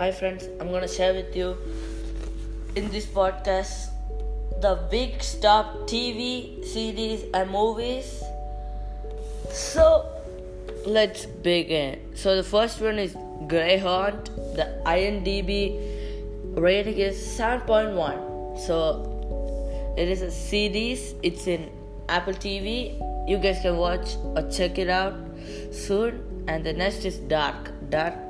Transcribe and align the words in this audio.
Hi, 0.00 0.12
friends. 0.12 0.48
I'm 0.58 0.70
gonna 0.72 0.88
share 0.88 1.12
with 1.12 1.36
you 1.36 1.58
in 2.74 2.90
this 2.90 3.04
podcast 3.04 3.90
the 4.62 4.78
big 4.90 5.22
stop 5.22 5.74
TV 5.90 6.64
series 6.64 7.24
and 7.34 7.50
movies. 7.50 8.22
So, 9.50 10.06
let's 10.86 11.26
begin. 11.26 12.00
So, 12.14 12.34
the 12.34 12.42
first 12.42 12.80
one 12.80 12.98
is 12.98 13.14
Greyhound. 13.46 14.30
The 14.56 14.72
IMDb 14.86 15.76
rating 16.56 16.96
is 16.96 17.18
7.1. 17.18 18.58
So, 18.58 19.04
it 19.98 20.08
is 20.08 20.22
a 20.22 20.30
series. 20.30 21.14
It's 21.22 21.46
in 21.46 21.68
Apple 22.08 22.32
TV. 22.32 22.96
You 23.28 23.36
guys 23.36 23.60
can 23.60 23.76
watch 23.76 24.16
or 24.34 24.48
check 24.50 24.78
it 24.78 24.88
out 24.88 25.12
soon. 25.72 26.24
And 26.48 26.64
the 26.64 26.72
next 26.72 27.04
is 27.04 27.18
Dark. 27.18 27.70
Dark. 27.90 28.29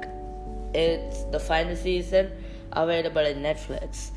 It's 0.75 1.25
the 1.25 1.41
final 1.41 1.77
season 1.77 2.31
available 2.73 3.25
in 3.25 3.39
Netflix. 3.39 4.11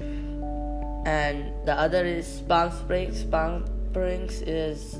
And 1.06 1.52
the 1.66 1.74
other 1.74 2.06
is 2.06 2.42
Palm 2.48 2.72
Springs. 2.72 3.24
Palm 3.24 3.66
Springs 3.90 4.42
is 4.42 4.96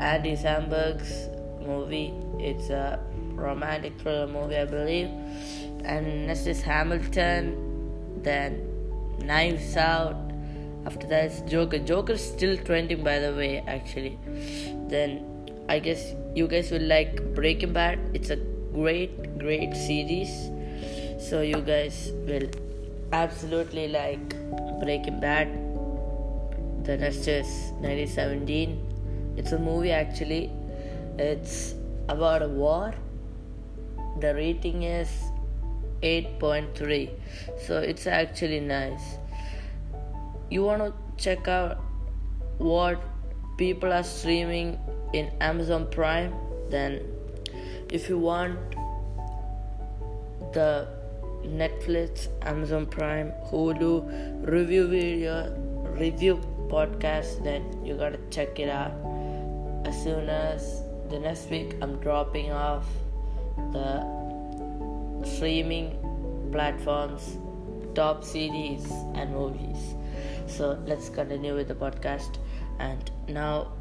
Andy 0.00 0.36
Samberg's 0.36 1.28
movie. 1.66 2.12
It's 2.38 2.70
a 2.70 2.98
romantic 3.34 3.98
thriller 4.00 4.26
movie, 4.26 4.56
I 4.56 4.64
believe. 4.64 5.08
And 5.84 6.26
next 6.26 6.46
is 6.46 6.62
Hamilton. 6.62 8.22
Then 8.22 8.60
Knives 9.18 9.76
Out. 9.76 10.16
After 10.84 11.06
that 11.08 11.32
is 11.32 11.40
Joker. 11.50 11.78
Joker 11.78 12.12
is 12.12 12.24
still 12.24 12.56
trending, 12.56 13.02
by 13.02 13.18
the 13.18 13.34
way, 13.34 13.62
actually. 13.66 14.18
Then 14.88 15.24
I 15.68 15.78
guess 15.80 16.14
you 16.34 16.46
guys 16.46 16.70
will 16.70 16.82
like 16.82 17.34
Breaking 17.34 17.72
Bad. 17.72 17.98
It's 18.14 18.30
a 18.30 18.36
great, 18.36 19.38
great 19.38 19.74
series. 19.74 20.50
So 21.18 21.40
you 21.40 21.60
guys 21.62 22.12
will 22.26 22.48
absolutely 23.12 23.88
like 23.88 24.28
Breaking 24.80 25.18
Bad. 25.18 25.48
The 26.84 26.96
next 26.98 27.26
is 27.26 27.46
1917. 27.80 29.34
It's 29.36 29.52
a 29.52 29.58
movie 29.58 29.92
actually. 29.92 30.52
It's 31.18 31.74
about 32.08 32.42
a 32.42 32.48
war. 32.48 32.94
The 34.20 34.34
rating 34.34 34.82
is 34.82 35.08
8.3. 36.02 37.10
So 37.66 37.78
it's 37.78 38.06
actually 38.06 38.60
nice. 38.60 39.16
You 40.50 40.62
want 40.64 40.82
to 40.82 40.92
check 41.16 41.48
out 41.48 41.78
what 42.58 43.00
people 43.56 43.92
are 43.92 44.04
streaming 44.04 44.78
in 45.12 45.32
Amazon 45.40 45.88
Prime? 45.90 46.34
Then, 46.70 47.00
if 47.90 48.08
you 48.08 48.18
want 48.18 48.58
the 50.52 50.95
Netflix, 51.46 52.28
Amazon 52.42 52.86
Prime, 52.86 53.32
Hulu 53.50 54.46
review 54.46 54.88
video, 54.88 55.54
review 55.98 56.40
podcast, 56.68 57.42
then 57.44 57.84
you 57.84 57.96
gotta 57.96 58.18
check 58.30 58.58
it 58.58 58.68
out. 58.68 58.92
As 59.84 60.02
soon 60.02 60.28
as 60.28 60.82
the 61.08 61.18
next 61.18 61.48
week, 61.50 61.76
I'm 61.80 61.98
dropping 62.00 62.50
off 62.50 62.84
the 63.72 64.04
streaming 65.24 65.98
platforms, 66.52 67.38
top 67.94 68.24
series, 68.24 68.90
and 69.14 69.32
movies. 69.32 69.94
So 70.46 70.78
let's 70.86 71.08
continue 71.08 71.54
with 71.54 71.68
the 71.68 71.74
podcast. 71.74 72.38
And 72.78 73.10
now 73.28 73.72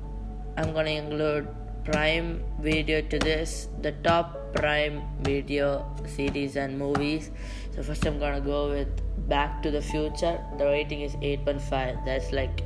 I'm 0.57 0.73
gonna 0.73 0.91
include 0.91 1.47
Prime 1.85 2.43
Video 2.59 3.01
to 3.01 3.19
this, 3.19 3.69
the 3.81 3.91
top 4.03 4.53
Prime 4.55 5.03
Video 5.21 5.85
series 6.05 6.55
and 6.55 6.77
movies. 6.77 7.31
So 7.75 7.83
first 7.83 8.05
I'm 8.05 8.19
gonna 8.19 8.41
go 8.41 8.69
with 8.69 8.89
Back 9.29 9.61
to 9.63 9.71
the 9.71 9.81
Future. 9.81 10.39
The 10.57 10.65
rating 10.65 11.01
is 11.01 11.15
8.5. 11.15 12.05
That's 12.05 12.31
like 12.31 12.63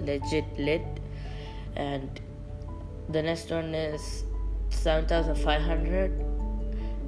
legit 0.00 0.44
lit. 0.58 0.86
And 1.74 2.20
the 3.08 3.22
next 3.22 3.50
one 3.50 3.74
is 3.74 4.24
7500 4.70 6.10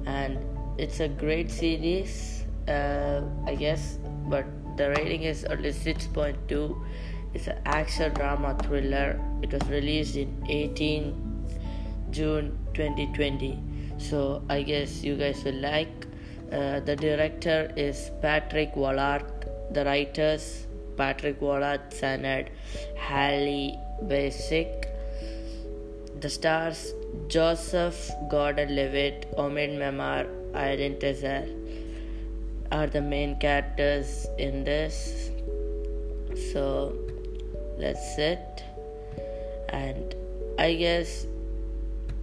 and 0.05 0.39
it's 0.77 0.99
a 1.01 1.07
great 1.07 1.51
series 1.51 2.45
uh, 2.67 3.21
i 3.45 3.55
guess 3.55 3.99
but 4.27 4.45
the 4.77 4.89
rating 4.91 5.23
is 5.23 5.43
only 5.45 5.71
6.2 5.71 6.85
it's 7.33 7.47
an 7.47 7.59
action 7.65 8.13
drama 8.13 8.57
thriller. 8.63 9.19
It 9.41 9.53
was 9.53 9.63
released 9.69 10.15
in 10.15 10.43
18 10.49 11.29
june 12.11 12.57
2020 12.73 13.59
so 13.99 14.41
i 14.49 14.63
guess 14.63 15.03
you 15.03 15.15
guys 15.15 15.43
will 15.43 15.61
like. 15.61 16.07
Uh, 16.51 16.79
the 16.79 16.95
director 16.95 17.71
is 17.75 18.09
Patrick 18.23 18.73
Vollrath 18.73 19.29
the 19.71 19.85
writers 19.85 20.65
Patrick 20.97 21.39
Vollrath 21.39 21.91
sanad 21.91 22.47
Halle 22.97 23.77
basic 24.07 24.87
the 26.21 26.29
stars 26.29 26.93
Joseph 27.27 28.11
Gordon-Levitt, 28.29 29.31
Omid 29.37 29.77
Memar, 29.77 30.27
Irene 30.55 30.95
Tezer 30.95 31.47
are 32.71 32.87
the 32.87 33.01
main 33.01 33.39
characters 33.39 34.27
in 34.37 34.63
this. 34.63 35.31
So 36.51 36.95
that's 37.79 38.17
it. 38.17 38.63
And 39.69 40.15
I 40.57 40.75
guess 40.75 41.25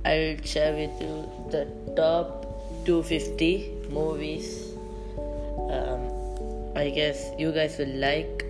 I'll 0.04 0.36
share 0.44 0.74
with 0.74 1.00
you 1.00 1.28
the 1.50 1.66
top 1.96 2.46
250 2.84 3.88
movies. 3.90 4.72
Um, 5.70 6.02
I 6.76 6.90
guess 6.90 7.30
you 7.38 7.52
guys 7.52 7.78
will 7.78 7.96
like. 7.96 8.44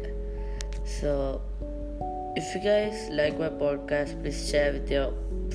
So 0.85 1.41
if 2.37 2.55
you 2.55 2.61
guys 2.61 3.09
like 3.11 3.39
my 3.39 3.49
podcast, 3.49 4.21
please 4.21 4.51
share 4.51 4.73
with 4.73 4.91
your 4.91 5.13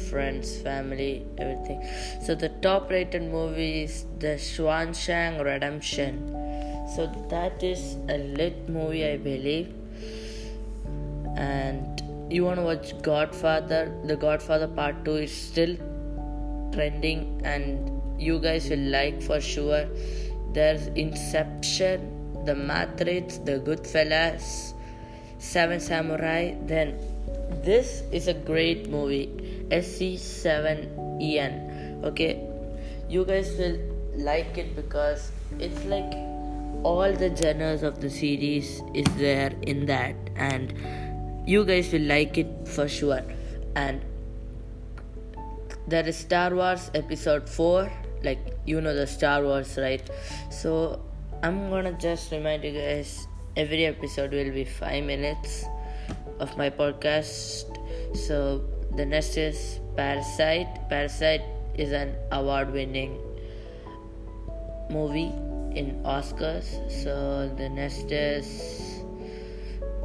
friends, 0.09 0.57
family, 0.61 1.25
everything. 1.37 1.85
So 2.23 2.33
the 2.33 2.49
top 2.61 2.89
rated 2.89 3.23
movie 3.23 3.83
is 3.83 4.05
The 4.19 4.35
Shawshank 4.47 5.43
Redemption. 5.43 6.31
So 6.95 7.11
that 7.29 7.61
is 7.61 7.97
a 8.09 8.17
lit 8.17 8.67
movie, 8.67 9.05
I 9.05 9.17
believe. 9.17 9.80
And 11.37 12.01
you 12.31 12.45
want 12.45 12.57
to 12.57 12.63
watch 12.63 12.93
Godfather? 13.01 13.91
The 14.05 14.15
Godfather 14.15 14.67
Part 14.67 15.03
2 15.05 15.15
is 15.15 15.31
still 15.31 15.75
trending, 16.73 17.41
and 17.43 18.01
you 18.19 18.39
guys 18.39 18.69
will 18.69 18.79
like 18.79 19.21
for 19.21 19.41
sure. 19.41 19.87
There's 20.53 20.87
Inception, 20.87 22.45
The 22.45 22.55
Matrix, 22.55 23.37
The 23.37 23.59
Goodfellas, 23.59 24.73
Seven 25.39 25.79
Samurai. 25.79 26.55
Then 26.65 26.97
this 27.63 28.03
is 28.11 28.27
a 28.27 28.33
great 28.33 28.89
movie 28.89 29.29
Se7en. 29.69 31.53
Okay, 32.03 32.39
you 33.09 33.25
guys 33.25 33.57
will 33.57 33.77
like 34.15 34.57
it 34.57 34.75
because 34.75 35.31
it's 35.59 35.83
like 35.85 36.13
all 36.83 37.13
the 37.13 37.35
genres 37.35 37.83
of 37.83 38.01
the 38.01 38.09
series 38.09 38.81
is 38.93 39.05
there 39.17 39.53
in 39.61 39.85
that, 39.85 40.15
and 40.35 40.73
you 41.45 41.65
guys 41.65 41.91
will 41.91 42.01
like 42.01 42.37
it 42.37 42.67
for 42.67 42.87
sure. 42.87 43.23
And 43.75 44.01
there 45.87 46.07
is 46.07 46.17
Star 46.17 46.53
Wars 46.53 46.91
Episode 46.93 47.49
4, 47.49 47.91
like 48.23 48.39
you 48.65 48.81
know 48.81 48.93
the 48.93 49.07
Star 49.07 49.43
Wars, 49.43 49.77
right? 49.77 50.07
So 50.49 51.01
I'm 51.43 51.69
gonna 51.69 51.93
just 51.93 52.31
remind 52.31 52.63
you 52.63 52.71
guys 52.71 53.27
every 53.57 53.85
episode 53.85 54.31
will 54.31 54.51
be 54.51 54.65
five 54.65 55.03
minutes 55.03 55.65
of 56.39 56.55
my 56.57 56.69
podcast. 56.69 57.65
So 58.15 58.63
the 58.95 59.05
next 59.05 59.37
is 59.37 59.79
Parasite. 59.95 60.89
Parasite 60.89 61.41
is 61.75 61.91
an 61.91 62.15
award 62.31 62.71
winning 62.71 63.17
movie 64.89 65.31
in 65.75 66.01
Oscars. 66.03 66.67
So 66.91 67.49
the 67.57 67.69
next 67.69 68.11
is 68.11 68.90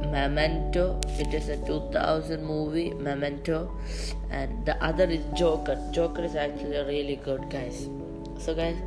Memento. 0.01 0.99
It 1.19 1.33
is 1.33 1.49
a 1.49 1.57
2000 1.65 2.43
movie, 2.43 2.93
Memento. 2.93 3.71
And 4.29 4.65
the 4.65 4.81
other 4.83 5.05
is 5.05 5.23
Joker. 5.35 5.77
Joker 5.91 6.23
is 6.23 6.35
actually 6.35 6.77
really 6.77 7.17
good, 7.17 7.49
guys. 7.49 7.89
So, 8.39 8.53
guys, 8.53 8.77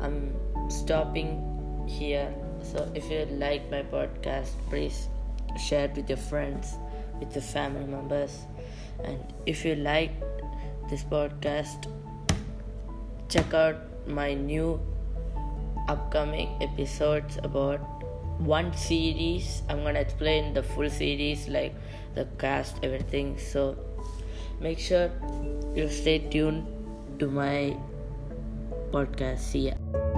I'm 0.00 0.34
stopping 0.70 1.86
here. 1.88 2.32
So, 2.62 2.90
if 2.94 3.10
you 3.10 3.26
like 3.30 3.70
my 3.70 3.82
podcast, 3.82 4.50
please 4.68 5.08
share 5.58 5.86
it 5.86 5.96
with 5.96 6.08
your 6.08 6.18
friends, 6.18 6.74
with 7.18 7.34
your 7.34 7.42
family 7.42 7.86
members. 7.86 8.46
And 9.04 9.18
if 9.46 9.64
you 9.64 9.76
like 9.76 10.12
this 10.90 11.04
podcast, 11.04 11.90
check 13.28 13.54
out 13.54 13.76
my 14.06 14.34
new 14.34 14.80
upcoming 15.88 16.50
episodes 16.60 17.38
about 17.42 17.97
one 18.38 18.72
series. 18.74 19.62
I'm 19.68 19.82
gonna 19.82 20.00
explain 20.00 20.54
the 20.54 20.62
full 20.62 20.90
series, 20.90 21.48
like 21.48 21.74
the 22.14 22.26
cast, 22.38 22.78
everything. 22.82 23.38
So 23.38 23.76
make 24.60 24.78
sure 24.78 25.10
you 25.74 25.88
stay 25.88 26.18
tuned 26.18 26.66
to 27.18 27.28
my 27.28 27.76
podcast. 28.90 29.38
See 29.40 29.70
ya. 29.70 30.17